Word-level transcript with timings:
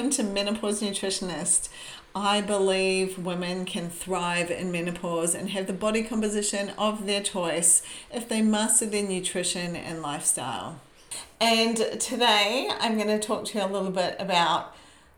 welcome 0.00 0.16
to 0.16 0.22
Menopause 0.22 0.80
Nutritionist. 0.80 1.68
I 2.14 2.40
believe 2.40 3.18
women 3.18 3.66
can 3.66 3.90
thrive 3.90 4.50
in 4.50 4.72
menopause 4.72 5.34
and 5.34 5.50
have 5.50 5.66
the 5.66 5.74
body 5.74 6.02
composition 6.02 6.70
of 6.78 7.04
their 7.04 7.22
choice 7.22 7.82
if 8.10 8.26
they 8.26 8.40
master 8.40 8.86
their 8.86 9.06
nutrition 9.06 9.76
and 9.76 10.00
lifestyle. 10.00 10.80
And 11.38 11.76
today 12.00 12.70
I'm 12.80 12.94
going 12.94 13.08
to 13.08 13.18
talk 13.18 13.44
to 13.46 13.58
you 13.58 13.64
a 13.64 13.66
little 13.66 13.90
bit 13.90 14.16
about 14.18 14.74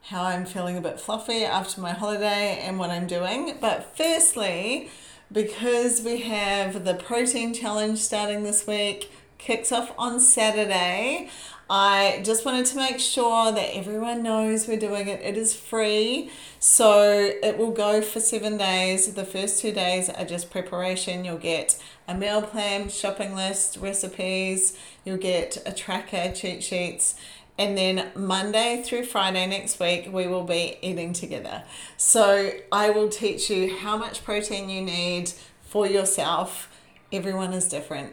how 0.06 0.24
I'm 0.24 0.44
feeling 0.44 0.76
a 0.76 0.80
bit 0.80 0.98
fluffy 0.98 1.44
after 1.44 1.80
my 1.80 1.92
holiday 1.92 2.58
and 2.60 2.80
what 2.80 2.90
I'm 2.90 3.06
doing. 3.06 3.58
But 3.60 3.96
firstly, 3.96 4.90
because 5.30 6.02
we 6.02 6.22
have 6.22 6.84
the 6.84 6.94
protein 6.94 7.54
challenge 7.54 8.00
starting 8.00 8.42
this 8.42 8.66
week, 8.66 9.12
kicks 9.38 9.70
off 9.70 9.92
on 9.96 10.18
Saturday. 10.18 11.28
I 11.74 12.20
just 12.22 12.44
wanted 12.44 12.66
to 12.66 12.76
make 12.76 13.00
sure 13.00 13.50
that 13.50 13.74
everyone 13.74 14.22
knows 14.22 14.68
we're 14.68 14.78
doing 14.78 15.08
it. 15.08 15.22
It 15.22 15.38
is 15.38 15.56
free, 15.56 16.30
so 16.58 17.00
it 17.42 17.56
will 17.56 17.70
go 17.70 18.02
for 18.02 18.20
seven 18.20 18.58
days. 18.58 19.10
The 19.14 19.24
first 19.24 19.58
two 19.58 19.72
days 19.72 20.10
are 20.10 20.26
just 20.26 20.50
preparation. 20.50 21.24
You'll 21.24 21.38
get 21.38 21.82
a 22.06 22.14
meal 22.14 22.42
plan, 22.42 22.90
shopping 22.90 23.34
list, 23.34 23.78
recipes, 23.78 24.76
you'll 25.06 25.16
get 25.16 25.62
a 25.64 25.72
tracker, 25.72 26.30
cheat 26.32 26.62
sheets, 26.62 27.14
and 27.56 27.78
then 27.78 28.10
Monday 28.14 28.82
through 28.84 29.06
Friday 29.06 29.46
next 29.46 29.80
week, 29.80 30.10
we 30.12 30.26
will 30.26 30.44
be 30.44 30.76
eating 30.82 31.14
together. 31.14 31.64
So 31.96 32.50
I 32.70 32.90
will 32.90 33.08
teach 33.08 33.48
you 33.48 33.78
how 33.78 33.96
much 33.96 34.24
protein 34.24 34.68
you 34.68 34.82
need 34.82 35.32
for 35.62 35.86
yourself. 35.86 36.68
Everyone 37.10 37.54
is 37.54 37.66
different. 37.66 38.12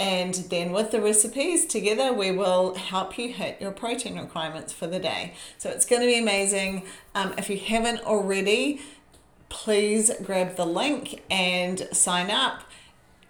And 0.00 0.34
then 0.34 0.72
with 0.72 0.92
the 0.92 1.00
recipes 1.02 1.66
together, 1.66 2.10
we 2.10 2.30
will 2.30 2.74
help 2.74 3.18
you 3.18 3.34
hit 3.34 3.60
your 3.60 3.70
protein 3.70 4.18
requirements 4.18 4.72
for 4.72 4.86
the 4.86 4.98
day. 4.98 5.34
So 5.58 5.68
it's 5.68 5.84
going 5.84 6.00
to 6.00 6.06
be 6.06 6.18
amazing. 6.18 6.86
Um, 7.14 7.34
if 7.36 7.50
you 7.50 7.58
haven't 7.58 8.00
already, 8.06 8.80
please 9.50 10.10
grab 10.22 10.56
the 10.56 10.64
link 10.64 11.22
and 11.30 11.86
sign 11.92 12.30
up. 12.30 12.62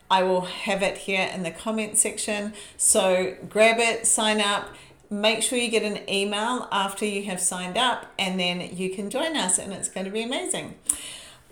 I 0.09 0.23
will 0.23 0.43
have 0.43 0.81
it 0.85 0.99
here 0.99 1.29
in 1.35 1.43
the 1.43 1.51
comment 1.51 1.99
section. 1.99 2.53
So 2.77 3.37
grab 3.49 3.81
it, 3.81 4.07
sign 4.07 4.41
up, 4.41 4.69
make 5.11 5.43
sure 5.43 5.59
you 5.59 5.73
get 5.73 5.83
an 5.83 6.09
email 6.09 6.69
after 6.71 7.05
you 7.05 7.25
have 7.25 7.41
signed 7.41 7.79
up, 7.79 8.07
and 8.17 8.39
then 8.39 8.77
you 8.77 8.91
can 8.91 9.11
join 9.11 9.37
us, 9.37 9.59
and 9.59 9.73
it's 9.73 9.89
going 9.89 10.07
to 10.07 10.13
be 10.13 10.23
amazing. 10.23 10.77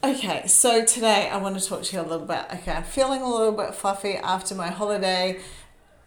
Okay, 0.04 0.46
so 0.46 0.84
today 0.84 1.28
I 1.28 1.38
want 1.38 1.58
to 1.58 1.66
talk 1.66 1.82
to 1.82 1.96
you 1.96 2.00
a 2.00 2.06
little 2.06 2.24
bit. 2.24 2.44
Okay, 2.54 2.70
I'm 2.70 2.84
feeling 2.84 3.20
a 3.20 3.28
little 3.28 3.50
bit 3.50 3.74
fluffy 3.74 4.14
after 4.14 4.54
my 4.54 4.68
holiday, 4.68 5.40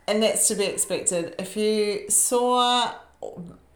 and 0.08 0.23
that's 0.23 0.47
to 0.47 0.56
be 0.56 0.64
expected. 0.64 1.36
If 1.38 1.58
you 1.58 2.09
saw 2.09 2.94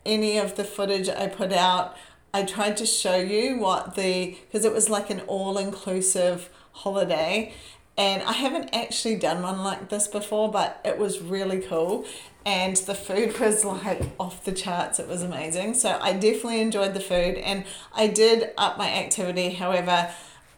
any 0.05 0.37
of 0.37 0.55
the 0.55 0.63
footage 0.63 1.09
I 1.09 1.27
put 1.27 1.51
out, 1.51 1.97
I 2.33 2.43
tried 2.43 2.77
to 2.77 2.85
show 2.85 3.17
you 3.17 3.57
what 3.57 3.95
the 3.95 4.37
because 4.45 4.63
it 4.63 4.71
was 4.71 4.89
like 4.89 5.09
an 5.09 5.19
all 5.27 5.57
inclusive 5.57 6.49
holiday, 6.71 7.53
and 7.97 8.23
I 8.23 8.33
haven't 8.33 8.75
actually 8.75 9.15
done 9.15 9.41
one 9.41 9.63
like 9.63 9.89
this 9.89 10.07
before, 10.07 10.51
but 10.51 10.81
it 10.83 10.97
was 10.97 11.21
really 11.21 11.59
cool 11.59 12.05
and 12.45 12.75
the 12.77 12.95
food 12.95 13.39
was 13.39 13.65
like 13.65 14.01
off 14.19 14.43
the 14.43 14.51
charts. 14.51 14.99
It 14.99 15.07
was 15.07 15.23
amazing. 15.23 15.73
So 15.73 15.97
I 16.01 16.13
definitely 16.13 16.61
enjoyed 16.61 16.93
the 16.93 16.99
food 16.99 17.35
and 17.35 17.65
I 17.93 18.07
did 18.07 18.51
up 18.57 18.77
my 18.77 18.89
activity. 18.89 19.51
However, 19.51 20.11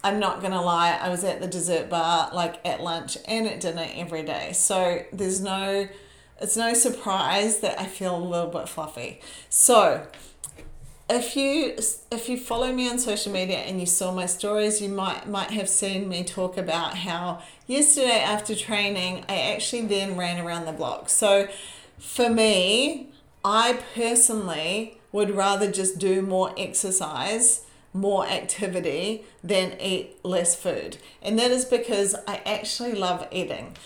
I'm 0.04 0.20
not 0.20 0.42
gonna 0.42 0.62
lie, 0.62 0.98
I 1.02 1.10
was 1.10 1.24
at 1.24 1.42
the 1.42 1.48
dessert 1.48 1.90
bar 1.90 2.30
like 2.34 2.66
at 2.66 2.82
lunch 2.82 3.18
and 3.28 3.48
at 3.48 3.60
dinner 3.60 3.88
every 3.96 4.24
day. 4.24 4.54
So 4.54 5.04
there's 5.12 5.42
no 5.42 5.88
it's 6.40 6.56
no 6.56 6.74
surprise 6.76 7.60
that 7.62 7.80
I 7.80 7.88
feel 7.88 8.16
a 8.16 8.24
little 8.24 8.52
bit 8.52 8.70
fluffy. 8.70 9.22
So 9.50 10.06
if 11.10 11.36
you 11.38 11.76
if 12.12 12.28
you 12.28 12.38
follow 12.38 12.74
me 12.74 12.90
on 12.90 13.00
social 13.00 13.32
media 13.32 13.60
and 13.60 13.80
you 13.80 13.86
saw 13.86 14.12
my 14.12 14.26
stories, 14.26 14.82
you 14.82 14.90
might 14.90 15.28
might 15.28 15.52
have 15.52 15.70
seen 15.70 16.10
me 16.10 16.24
talk 16.24 16.58
about 16.58 16.98
how 16.98 17.42
yesterday 17.66 18.20
after 18.20 18.56
training 18.56 19.24
I 19.30 19.38
actually 19.40 19.86
then 19.86 20.18
ran 20.18 20.46
around 20.46 20.66
the 20.66 20.74
block. 20.74 21.10
So 21.10 21.48
for 21.98 22.30
me, 22.30 23.10
I 23.44 23.80
personally 23.96 25.00
would 25.14 25.32
rather 25.32 25.72
just 25.72 25.98
do 25.98 26.22
more 26.22 26.54
exercise, 26.58 27.66
more 27.94 28.28
activity 28.28 29.24
than 29.42 29.80
eat 29.80 30.18
less 30.24 30.56
food. 30.56 30.98
And 31.22 31.40
that 31.40 31.52
is 31.52 31.64
because 31.64 32.16
I 32.28 32.42
actually 32.46 32.94
love 32.94 33.26
eating. 33.32 33.78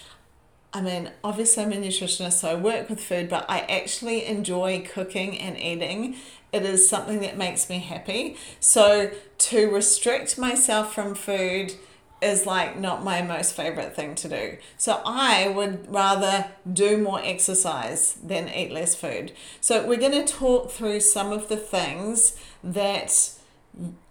I 0.73 0.81
mean, 0.81 1.11
obviously, 1.23 1.63
I'm 1.63 1.73
a 1.73 1.75
nutritionist, 1.75 2.33
so 2.33 2.51
I 2.51 2.55
work 2.55 2.89
with 2.89 3.03
food, 3.03 3.27
but 3.27 3.45
I 3.49 3.59
actually 3.59 4.25
enjoy 4.25 4.87
cooking 4.93 5.37
and 5.37 5.57
eating. 5.57 6.15
It 6.53 6.63
is 6.63 6.87
something 6.87 7.19
that 7.21 7.37
makes 7.37 7.69
me 7.69 7.79
happy. 7.79 8.37
So, 8.59 9.11
to 9.37 9.69
restrict 9.69 10.37
myself 10.37 10.93
from 10.93 11.13
food 11.13 11.73
is 12.21 12.45
like 12.45 12.77
not 12.77 13.03
my 13.03 13.21
most 13.21 13.55
favorite 13.55 13.95
thing 13.95 14.13
to 14.13 14.29
do. 14.29 14.57
So 14.77 15.01
I 15.05 15.49
would 15.49 15.91
rather 15.91 16.51
do 16.71 16.97
more 16.97 17.19
exercise 17.23 18.13
than 18.23 18.47
eat 18.47 18.71
less 18.71 18.93
food. 18.93 19.31
So 19.59 19.85
we're 19.87 19.99
going 19.99 20.25
to 20.25 20.31
talk 20.31 20.69
through 20.69 20.99
some 20.99 21.31
of 21.31 21.49
the 21.49 21.57
things 21.57 22.37
that 22.63 23.31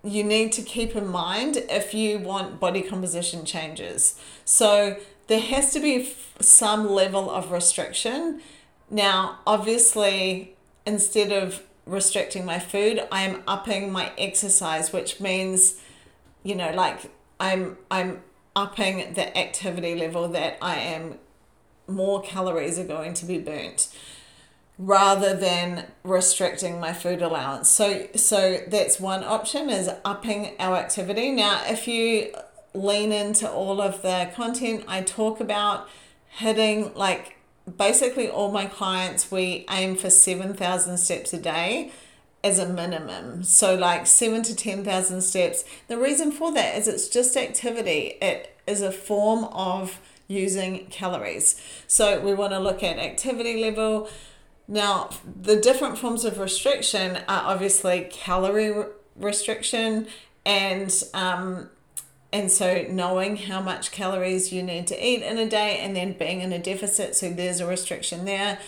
you 0.02 0.24
need 0.24 0.52
to 0.52 0.62
keep 0.62 0.96
in 0.96 1.06
mind 1.06 1.58
if 1.68 1.94
you 1.94 2.18
want 2.18 2.58
body 2.58 2.82
composition 2.82 3.44
changes. 3.44 4.18
So 4.44 4.96
there 5.30 5.40
has 5.40 5.72
to 5.72 5.78
be 5.78 6.12
some 6.40 6.90
level 6.90 7.30
of 7.30 7.52
restriction. 7.52 8.40
Now, 8.90 9.38
obviously, 9.46 10.56
instead 10.84 11.30
of 11.30 11.62
restricting 11.86 12.44
my 12.44 12.58
food, 12.58 13.06
I 13.12 13.22
am 13.22 13.44
upping 13.46 13.92
my 13.92 14.10
exercise, 14.18 14.92
which 14.92 15.20
means, 15.20 15.80
you 16.42 16.56
know, 16.56 16.72
like 16.72 17.12
I'm 17.38 17.78
I'm 17.92 18.24
upping 18.56 19.14
the 19.14 19.38
activity 19.38 19.94
level 19.94 20.26
that 20.30 20.58
I 20.60 20.74
am 20.80 21.20
more 21.86 22.20
calories 22.22 22.76
are 22.80 22.84
going 22.84 23.14
to 23.14 23.24
be 23.24 23.38
burnt 23.38 23.88
rather 24.78 25.36
than 25.36 25.86
restricting 26.02 26.80
my 26.80 26.92
food 26.92 27.22
allowance. 27.22 27.68
So 27.68 28.08
so 28.16 28.58
that's 28.66 28.98
one 28.98 29.22
option 29.22 29.70
is 29.70 29.88
upping 30.04 30.56
our 30.58 30.76
activity. 30.76 31.30
Now 31.30 31.62
if 31.66 31.86
you 31.86 32.34
lean 32.74 33.12
into 33.12 33.50
all 33.50 33.80
of 33.80 34.02
the 34.02 34.30
content 34.34 34.84
I 34.86 35.02
talk 35.02 35.40
about 35.40 35.88
hitting 36.28 36.94
like 36.94 37.36
basically 37.76 38.28
all 38.28 38.50
my 38.50 38.66
clients 38.66 39.30
we 39.30 39.66
aim 39.70 39.96
for 39.96 40.10
7,000 40.10 40.98
steps 40.98 41.32
a 41.32 41.38
day 41.38 41.92
as 42.42 42.58
a 42.58 42.66
minimum. 42.66 43.42
So 43.42 43.74
like 43.74 44.06
seven 44.06 44.42
to 44.44 44.54
ten 44.54 44.84
thousand 44.84 45.20
steps. 45.22 45.64
The 45.88 45.98
reason 45.98 46.32
for 46.32 46.52
that 46.52 46.78
is 46.78 46.88
it's 46.88 47.08
just 47.08 47.36
activity. 47.36 48.16
It 48.20 48.56
is 48.66 48.80
a 48.82 48.92
form 48.92 49.44
of 49.44 50.00
using 50.26 50.86
calories. 50.86 51.60
So 51.86 52.20
we 52.20 52.34
want 52.34 52.52
to 52.52 52.58
look 52.58 52.82
at 52.82 52.98
activity 52.98 53.60
level. 53.60 54.08
Now, 54.68 55.10
the 55.42 55.56
different 55.56 55.98
forms 55.98 56.24
of 56.24 56.38
restriction 56.38 57.16
are 57.28 57.42
obviously 57.52 58.08
calorie 58.10 58.84
restriction 59.16 60.06
and 60.46 60.94
um, 61.12 61.68
and 62.32 62.50
so 62.50 62.86
knowing 62.88 63.36
how 63.36 63.60
much 63.60 63.90
calories 63.90 64.52
you 64.52 64.62
need 64.62 64.86
to 64.88 65.06
eat 65.06 65.22
in 65.22 65.38
a 65.38 65.48
day 65.48 65.78
and 65.78 65.96
then 65.96 66.12
being 66.12 66.40
in 66.40 66.52
a 66.52 66.58
deficit, 66.58 67.16
so 67.16 67.30
there's 67.30 67.60
a 67.60 67.66
restriction 67.66 68.24
there. 68.24 68.58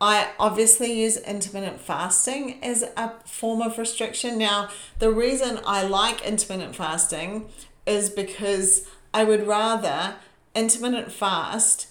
I 0.00 0.32
obviously 0.38 0.92
use 1.00 1.16
intermittent 1.16 1.80
fasting 1.80 2.62
as 2.62 2.82
a 2.96 3.12
form 3.24 3.62
of 3.62 3.78
restriction. 3.78 4.36
Now, 4.36 4.68
the 4.98 5.10
reason 5.10 5.60
I 5.64 5.84
like 5.84 6.22
intermittent 6.22 6.74
fasting 6.74 7.48
is 7.86 8.10
because 8.10 8.86
I 9.12 9.24
would 9.24 9.46
rather 9.46 10.16
intermittent 10.54 11.12
fast 11.12 11.86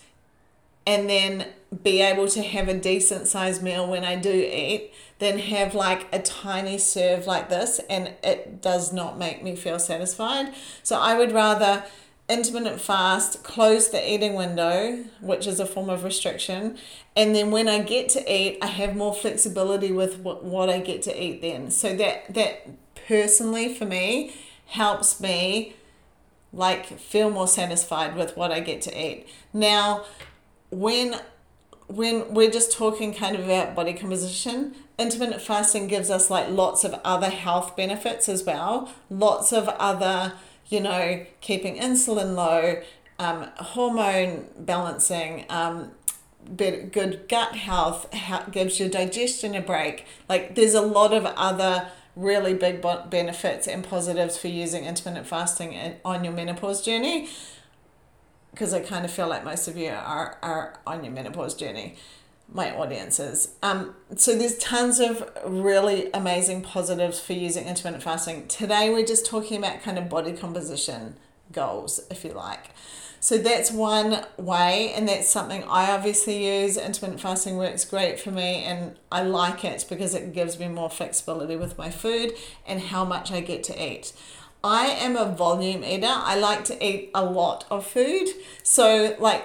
and 0.86 1.10
then 1.10 1.48
be 1.82 2.02
able 2.02 2.28
to 2.28 2.44
have 2.44 2.68
a 2.68 2.74
decent 2.74 3.28
sized 3.28 3.64
meal 3.64 3.88
when 3.88 4.04
I 4.04 4.18
do 4.18 4.34
eat 4.34 4.94
than 5.24 5.40
have 5.40 5.74
like 5.74 6.08
a 6.14 6.22
tiny 6.22 6.78
serve 6.78 7.26
like 7.26 7.50
this 7.50 7.80
and 7.90 8.14
it 8.24 8.62
does 8.62 8.94
not 8.94 9.18
make 9.18 9.44
me 9.44 9.56
feel 9.56 9.80
satisfied. 9.80 10.54
So 10.84 11.00
I 11.00 11.18
would 11.18 11.32
rather 11.32 11.84
intermittent 12.30 12.80
fast, 12.80 13.44
close 13.44 13.90
the 13.90 14.14
eating 14.14 14.34
window, 14.34 15.04
which 15.22 15.48
is 15.48 15.60
a 15.60 15.66
form 15.66 15.90
of 15.90 16.04
restriction, 16.04 16.78
and 17.16 17.36
then 17.36 17.52
when 17.52 17.68
I 17.68 17.82
get 17.82 18.10
to 18.10 18.34
eat, 18.34 18.58
I 18.62 18.68
have 18.68 18.96
more 18.96 19.14
flexibility 19.14 19.92
with 19.92 20.20
what, 20.20 20.44
what 20.44 20.70
I 20.70 20.80
get 20.80 21.02
to 21.04 21.24
eat 21.24 21.42
then. 21.42 21.70
So 21.70 21.96
that 21.96 22.34
that 22.34 22.68
personally 23.08 23.74
for 23.74 23.86
me 23.86 24.34
helps 24.68 25.20
me 25.20 25.76
like 26.54 26.86
feel 27.00 27.30
more 27.30 27.48
satisfied 27.48 28.16
with 28.16 28.38
what 28.38 28.52
I 28.52 28.60
get 28.60 28.82
to 28.84 28.98
eat. 28.98 29.28
Now, 29.52 30.06
when 30.70 31.16
when 31.96 32.34
we're 32.34 32.52
just 32.52 32.72
talking 32.72 33.14
kind 33.14 33.36
of 33.36 33.46
about 33.46 33.76
body 33.76 33.94
composition, 33.94 34.76
intermittent 34.98 35.42
fasting 35.42 35.88
gives 35.88 36.10
us 36.10 36.30
like 36.30 36.50
lots 36.50 36.84
of 36.84 37.00
other 37.04 37.30
health 37.30 37.76
benefits 37.76 38.28
as 38.28 38.44
well, 38.44 38.92
lots 39.10 39.54
of 39.54 39.68
other 39.68 40.34
you 40.70 40.80
know, 40.80 41.26
keeping 41.42 41.78
insulin 41.78 42.36
low, 42.36 42.82
um, 43.20 43.48
hormone 43.58 44.48
balancing, 44.58 45.46
um, 45.50 45.92
good 46.56 47.26
gut 47.30 47.56
health, 47.56 48.12
gives 48.52 48.80
your 48.80 48.90
digestion 48.90 49.56
a 49.56 49.62
break. 49.62 50.06
Like 50.28 50.56
there's 50.56 50.74
a 50.74 50.82
lot 50.82 51.14
of 51.14 51.26
other 51.26 51.90
really 52.16 52.54
big 52.54 52.84
benefits 53.10 53.68
and 53.68 53.84
positives 53.84 54.38
for 54.38 54.48
using 54.48 54.86
intermittent 54.86 55.28
fasting 55.28 55.96
on 56.04 56.24
your 56.24 56.34
menopause 56.34 56.84
journey 56.84 57.30
because 58.54 58.74
I 58.74 58.82
kind 58.82 59.04
of 59.04 59.12
feel 59.12 59.28
like 59.28 59.44
most 59.44 59.68
of 59.68 59.76
you 59.76 59.90
are, 59.90 60.38
are 60.44 60.80
on 60.86 61.04
your 61.04 61.12
menopause 61.12 61.56
journey, 61.56 61.96
my 62.48 62.76
audiences. 62.76 63.56
Um, 63.64 63.96
so 64.16 64.38
there's 64.38 64.58
tons 64.60 65.00
of 65.00 65.28
really 65.44 66.12
amazing 66.14 66.62
positives 66.62 67.20
for 67.20 67.34
using 67.34 67.66
intermittent 67.66 68.04
fasting. 68.04 68.48
Today 68.48 68.92
we're 68.92 69.06
just 69.06 69.26
talking 69.26 69.58
about 69.58 69.82
kind 69.82 69.98
of 69.98 70.08
body 70.08 70.34
composition 70.34 71.16
goals, 71.52 72.02
if 72.12 72.24
you 72.24 72.32
like. 72.32 72.70
So 73.20 73.38
that's 73.38 73.72
one 73.72 74.26
way, 74.38 74.92
and 74.94 75.08
that's 75.08 75.30
something 75.30 75.64
I 75.64 75.90
obviously 75.92 76.62
use. 76.62 76.76
Intermittent 76.76 77.22
fasting 77.22 77.56
works 77.56 77.86
great 77.86 78.20
for 78.20 78.32
me, 78.32 78.66
and 78.66 79.00
I 79.12 79.24
like 79.24 79.64
it 79.64 79.86
because 79.90 80.14
it 80.14 80.34
gives 80.34 80.60
me 80.60 80.68
more 80.68 80.90
flexibility 80.90 81.56
with 81.56 81.78
my 81.78 81.90
food 81.90 82.34
and 82.68 82.82
how 82.82 83.06
much 83.06 83.32
I 83.32 83.40
get 83.40 83.64
to 83.64 83.82
eat. 83.82 84.12
I 84.64 84.88
am 84.88 85.18
a 85.18 85.26
volume 85.26 85.84
eater. 85.84 86.08
I 86.08 86.38
like 86.38 86.64
to 86.66 86.86
eat 86.86 87.12
a 87.14 87.26
lot 87.26 87.66
of 87.70 87.86
food. 87.86 88.30
So, 88.64 89.16
like 89.20 89.44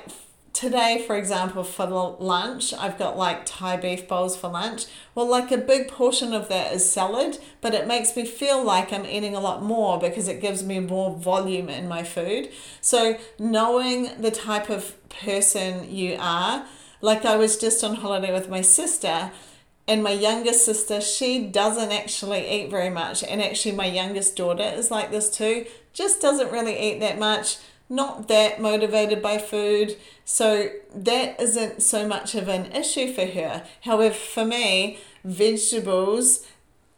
today, 0.52 1.02
for 1.06 1.16
example, 1.16 1.64
for 1.64 1.86
lunch, 1.86 2.72
I've 2.72 2.98
got 2.98 3.18
like 3.18 3.44
Thai 3.44 3.78
beef 3.78 4.06
bowls 4.06 4.36
for 4.36 4.48
lunch. 4.48 4.86
Well, 5.16 5.28
like 5.28 5.50
a 5.50 5.58
big 5.58 5.88
portion 5.88 6.32
of 6.32 6.48
that 6.48 6.72
is 6.72 6.88
salad, 6.88 7.38
but 7.60 7.74
it 7.74 7.88
makes 7.88 8.14
me 8.14 8.24
feel 8.24 8.62
like 8.62 8.92
I'm 8.92 9.04
eating 9.06 9.34
a 9.34 9.40
lot 9.40 9.60
more 9.62 9.98
because 9.98 10.28
it 10.28 10.40
gives 10.40 10.62
me 10.62 10.78
more 10.78 11.16
volume 11.16 11.68
in 11.68 11.88
my 11.88 12.04
food. 12.04 12.50
So, 12.80 13.18
knowing 13.40 14.10
the 14.20 14.30
type 14.30 14.70
of 14.70 14.94
person 15.08 15.92
you 15.92 16.16
are, 16.20 16.64
like 17.00 17.24
I 17.24 17.36
was 17.36 17.56
just 17.56 17.82
on 17.82 17.96
holiday 17.96 18.32
with 18.32 18.48
my 18.48 18.60
sister. 18.60 19.32
And 19.88 20.04
my 20.04 20.12
youngest 20.12 20.64
sister, 20.64 21.00
she 21.00 21.46
doesn't 21.46 21.90
actually 21.90 22.48
eat 22.48 22.70
very 22.70 22.90
much. 22.90 23.24
And 23.24 23.42
actually, 23.42 23.72
my 23.72 23.86
youngest 23.86 24.36
daughter 24.36 24.62
is 24.62 24.90
like 24.90 25.10
this 25.10 25.30
too, 25.34 25.66
just 25.92 26.20
doesn't 26.20 26.52
really 26.52 26.78
eat 26.78 27.00
that 27.00 27.18
much 27.18 27.56
not 27.88 28.28
that 28.28 28.60
motivated 28.60 29.22
by 29.22 29.38
food. 29.38 29.96
So 30.24 30.70
that 30.94 31.40
isn't 31.40 31.82
so 31.82 32.06
much 32.06 32.34
of 32.34 32.48
an 32.48 32.72
issue 32.72 33.12
for 33.12 33.26
her. 33.26 33.64
However, 33.82 34.14
for 34.14 34.44
me, 34.44 34.98
vegetables 35.24 36.46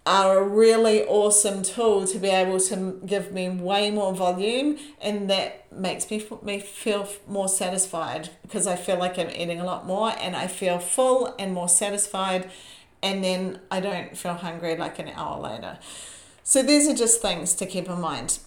are 0.06 0.38
a 0.38 0.42
really 0.42 1.04
awesome 1.04 1.62
tool 1.62 2.06
to 2.06 2.18
be 2.18 2.28
able 2.28 2.58
to 2.58 3.00
give 3.04 3.32
me 3.32 3.48
way 3.50 3.90
more 3.90 4.14
volume 4.14 4.78
and 5.00 5.28
that 5.28 5.70
makes 5.70 6.10
me, 6.10 6.26
me 6.42 6.58
feel 6.58 7.06
more 7.28 7.48
satisfied 7.48 8.30
because 8.42 8.66
I 8.66 8.76
feel 8.76 8.98
like 8.98 9.18
I'm 9.18 9.30
eating 9.30 9.60
a 9.60 9.64
lot 9.64 9.86
more 9.86 10.12
and 10.18 10.34
I 10.34 10.46
feel 10.46 10.78
full 10.78 11.34
and 11.38 11.52
more 11.52 11.68
satisfied 11.68 12.50
and 13.02 13.24
then 13.24 13.60
I 13.70 13.80
don't 13.80 14.16
feel 14.16 14.34
hungry 14.34 14.76
like 14.76 14.98
an 14.98 15.08
hour 15.08 15.40
later. 15.40 15.78
So 16.42 16.62
these 16.62 16.88
are 16.88 16.94
just 16.94 17.22
things 17.22 17.54
to 17.54 17.66
keep 17.66 17.88
in 17.88 18.00
mind. 18.00 18.38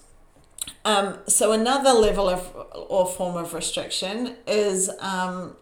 Um, 0.84 1.18
so 1.26 1.52
another 1.52 1.92
level 1.92 2.28
of 2.28 2.54
or 2.88 3.06
form 3.06 3.36
of 3.36 3.54
restriction 3.54 4.36
is 4.46 4.90
um, 5.00 5.56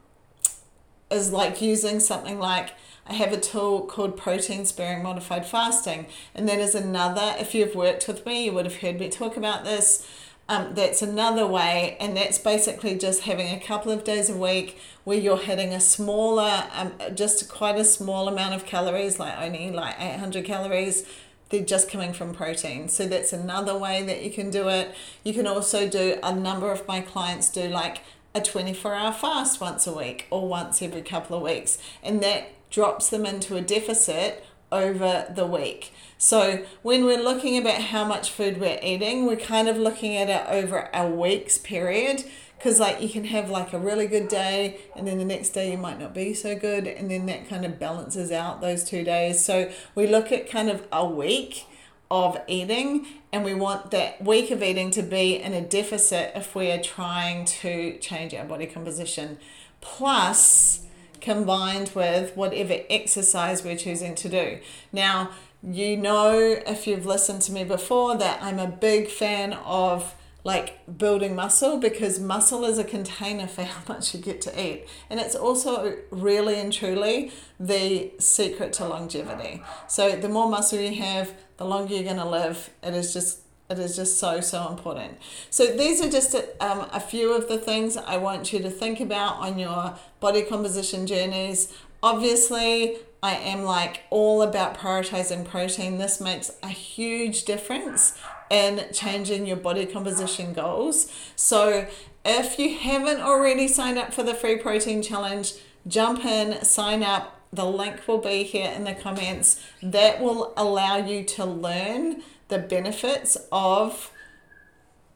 is 1.10 1.32
like 1.32 1.60
using 1.60 2.00
something 2.00 2.38
like 2.38 2.70
I 3.06 3.14
have 3.14 3.32
a 3.32 3.40
tool 3.40 3.82
called 3.82 4.16
protein 4.16 4.64
sparing 4.64 5.02
modified 5.02 5.44
fasting, 5.44 6.06
and 6.34 6.48
that 6.48 6.58
is 6.58 6.74
another. 6.74 7.34
If 7.38 7.54
you've 7.54 7.74
worked 7.74 8.06
with 8.06 8.24
me, 8.24 8.44
you 8.44 8.52
would 8.52 8.64
have 8.64 8.76
heard 8.76 9.00
me 9.00 9.08
talk 9.08 9.36
about 9.36 9.64
this. 9.64 10.06
Um, 10.48 10.74
that's 10.74 11.02
another 11.02 11.46
way, 11.46 11.96
and 12.00 12.16
that's 12.16 12.38
basically 12.38 12.98
just 12.98 13.22
having 13.22 13.54
a 13.54 13.60
couple 13.60 13.92
of 13.92 14.04
days 14.04 14.28
a 14.28 14.36
week 14.36 14.78
where 15.04 15.16
you're 15.16 15.38
hitting 15.38 15.72
a 15.72 15.80
smaller, 15.80 16.64
um, 16.74 16.92
just 17.14 17.48
quite 17.48 17.76
a 17.76 17.84
small 17.84 18.28
amount 18.28 18.54
of 18.54 18.66
calories, 18.66 19.18
like 19.18 19.38
only 19.40 19.70
like 19.70 19.94
800 19.98 20.44
calories 20.44 21.06
they're 21.52 21.62
just 21.62 21.88
coming 21.88 22.12
from 22.12 22.34
protein. 22.34 22.88
So 22.88 23.06
that's 23.06 23.32
another 23.32 23.76
way 23.76 24.02
that 24.04 24.24
you 24.24 24.30
can 24.30 24.50
do 24.50 24.68
it. 24.68 24.92
You 25.22 25.34
can 25.34 25.46
also 25.46 25.86
do, 25.86 26.18
a 26.22 26.34
number 26.34 26.72
of 26.72 26.88
my 26.88 27.02
clients 27.02 27.50
do 27.50 27.68
like 27.68 28.00
a 28.34 28.40
24 28.40 28.94
hour 28.94 29.12
fast 29.12 29.60
once 29.60 29.86
a 29.86 29.92
week 29.92 30.26
or 30.30 30.48
once 30.48 30.80
every 30.80 31.02
couple 31.02 31.36
of 31.36 31.42
weeks. 31.42 31.78
And 32.02 32.22
that 32.22 32.48
drops 32.70 33.10
them 33.10 33.26
into 33.26 33.54
a 33.54 33.60
deficit 33.60 34.44
over 34.72 35.26
the 35.32 35.46
week. 35.46 35.92
So 36.18 36.64
when 36.82 37.04
we're 37.04 37.22
looking 37.22 37.56
about 37.58 37.82
how 37.82 38.04
much 38.04 38.30
food 38.30 38.58
we're 38.58 38.80
eating, 38.82 39.26
we're 39.26 39.36
kind 39.36 39.68
of 39.68 39.76
looking 39.76 40.16
at 40.16 40.28
it 40.28 40.44
over 40.48 40.88
a 40.92 41.06
week's 41.06 41.58
period 41.58 42.24
because 42.62 42.78
like 42.78 43.02
you 43.02 43.08
can 43.08 43.24
have 43.24 43.50
like 43.50 43.72
a 43.72 43.78
really 43.78 44.06
good 44.06 44.28
day 44.28 44.80
and 44.94 45.06
then 45.06 45.18
the 45.18 45.24
next 45.24 45.50
day 45.50 45.72
you 45.72 45.76
might 45.76 45.98
not 45.98 46.14
be 46.14 46.32
so 46.32 46.54
good 46.54 46.86
and 46.86 47.10
then 47.10 47.26
that 47.26 47.48
kind 47.48 47.64
of 47.64 47.76
balances 47.76 48.30
out 48.30 48.60
those 48.60 48.84
two 48.84 49.02
days 49.02 49.44
so 49.44 49.68
we 49.96 50.06
look 50.06 50.30
at 50.30 50.48
kind 50.48 50.70
of 50.70 50.86
a 50.92 51.04
week 51.04 51.66
of 52.08 52.38
eating 52.46 53.04
and 53.32 53.44
we 53.44 53.52
want 53.52 53.90
that 53.90 54.22
week 54.22 54.52
of 54.52 54.62
eating 54.62 54.92
to 54.92 55.02
be 55.02 55.34
in 55.34 55.52
a 55.52 55.60
deficit 55.60 56.30
if 56.36 56.54
we 56.54 56.70
are 56.70 56.80
trying 56.80 57.44
to 57.44 57.98
change 57.98 58.32
our 58.32 58.44
body 58.44 58.66
composition 58.66 59.38
plus 59.80 60.86
combined 61.22 61.90
with 61.94 62.36
whatever 62.36 62.76
exercise 62.90 63.64
we're 63.64 63.76
choosing 63.76 64.14
to 64.14 64.28
do 64.28 64.58
now 64.92 65.30
you 65.62 65.96
know 65.96 66.60
if 66.66 66.86
you've 66.86 67.06
listened 67.06 67.40
to 67.40 67.52
me 67.52 67.64
before 67.64 68.16
that 68.18 68.42
i'm 68.42 68.58
a 68.58 68.66
big 68.66 69.08
fan 69.08 69.54
of 69.64 70.14
like 70.44 70.98
building 70.98 71.36
muscle 71.36 71.78
because 71.78 72.18
muscle 72.18 72.64
is 72.64 72.78
a 72.78 72.84
container 72.84 73.46
for 73.46 73.62
how 73.72 73.82
much 73.92 74.14
you 74.14 74.20
get 74.20 74.40
to 74.42 74.60
eat. 74.60 74.86
And 75.08 75.20
it's 75.20 75.34
also 75.34 75.96
really 76.10 76.58
and 76.58 76.72
truly 76.72 77.32
the 77.60 78.12
secret 78.18 78.72
to 78.74 78.86
longevity. 78.86 79.62
So 79.86 80.16
the 80.16 80.28
more 80.28 80.48
muscle 80.48 80.80
you 80.80 80.94
have, 81.00 81.32
the 81.58 81.64
longer 81.64 81.94
you're 81.94 82.04
going 82.04 82.16
to 82.16 82.28
live. 82.28 82.70
It 82.82 82.94
is 82.94 83.12
just 83.12 83.40
it 83.72 83.78
is 83.78 83.96
just 83.96 84.18
so 84.18 84.40
so 84.40 84.68
important. 84.68 85.18
So 85.50 85.66
these 85.66 86.00
are 86.00 86.10
just 86.10 86.34
a, 86.34 86.48
um, 86.64 86.88
a 86.92 87.00
few 87.00 87.32
of 87.32 87.48
the 87.48 87.58
things 87.58 87.96
I 87.96 88.16
want 88.16 88.52
you 88.52 88.60
to 88.60 88.70
think 88.70 89.00
about 89.00 89.36
on 89.36 89.58
your 89.58 89.96
body 90.20 90.42
composition 90.42 91.06
journeys. 91.06 91.72
Obviously, 92.02 92.98
I 93.22 93.36
am 93.36 93.62
like 93.62 94.02
all 94.10 94.42
about 94.42 94.76
prioritizing 94.76 95.44
protein. 95.44 95.98
This 95.98 96.20
makes 96.20 96.50
a 96.62 96.68
huge 96.68 97.44
difference 97.44 98.18
in 98.50 98.84
changing 98.92 99.46
your 99.46 99.56
body 99.56 99.86
composition 99.86 100.52
goals. 100.52 101.10
So, 101.36 101.86
if 102.24 102.58
you 102.58 102.76
haven't 102.78 103.20
already 103.20 103.66
signed 103.68 103.98
up 103.98 104.12
for 104.12 104.22
the 104.22 104.34
free 104.34 104.56
protein 104.56 105.02
challenge, 105.02 105.54
jump 105.86 106.24
in, 106.24 106.64
sign 106.64 107.02
up. 107.02 107.38
The 107.52 107.64
link 107.64 108.08
will 108.08 108.18
be 108.18 108.44
here 108.44 108.70
in 108.70 108.84
the 108.84 108.94
comments. 108.94 109.62
That 109.82 110.20
will 110.20 110.52
allow 110.56 110.96
you 110.96 111.22
to 111.24 111.44
learn 111.44 112.22
the 112.52 112.58
benefits 112.58 113.38
of 113.50 114.12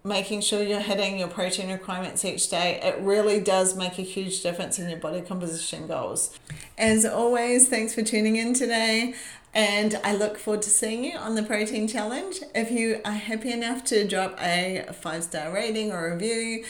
making 0.02 0.40
sure 0.40 0.62
you're 0.62 0.81
hitting 0.81 1.19
your 1.19 1.28
protein 1.28 1.71
requirements 1.71 2.25
each 2.25 2.49
day, 2.49 2.81
it 2.83 2.99
really 3.00 3.40
does 3.40 3.76
make 3.76 3.99
a 3.99 4.02
huge 4.02 4.43
difference 4.43 4.78
in 4.78 4.88
your 4.88 4.99
body 4.99 5.21
composition 5.21 5.87
goals. 5.87 6.38
As 6.78 7.05
always, 7.05 7.69
thanks 7.69 7.95
for 7.95 8.02
tuning 8.02 8.37
in 8.37 8.55
today. 8.55 9.14
And 9.52 10.00
I 10.02 10.14
look 10.14 10.38
forward 10.38 10.62
to 10.62 10.71
seeing 10.71 11.05
you 11.05 11.19
on 11.19 11.35
the 11.35 11.43
protein 11.43 11.88
challenge. 11.88 12.37
If 12.55 12.71
you 12.71 13.02
are 13.05 13.12
happy 13.12 13.52
enough 13.52 13.85
to 13.85 14.07
drop 14.07 14.38
a 14.40 14.87
five 14.93 15.25
star 15.25 15.52
rating 15.52 15.93
or 15.93 16.12
review, 16.12 16.64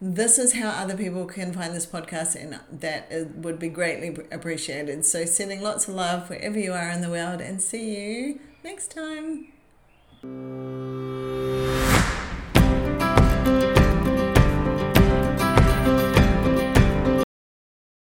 this 0.00 0.38
is 0.38 0.52
how 0.54 0.68
other 0.68 0.96
people 0.96 1.24
can 1.26 1.52
find 1.52 1.74
this 1.74 1.86
podcast, 1.86 2.34
and 2.34 2.60
that 2.80 3.08
would 3.36 3.58
be 3.58 3.68
greatly 3.68 4.16
appreciated. 4.32 5.04
So, 5.04 5.24
sending 5.24 5.62
lots 5.62 5.86
of 5.86 5.94
love 5.94 6.28
wherever 6.28 6.58
you 6.58 6.72
are 6.72 6.90
in 6.90 7.00
the 7.00 7.10
world, 7.10 7.40
and 7.40 7.62
see 7.62 7.96
you 7.96 8.40
next 8.64 8.90
time. 8.90 9.52
you 10.24 11.71